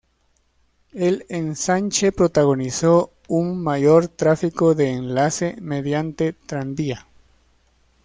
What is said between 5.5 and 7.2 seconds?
mediante tranvía.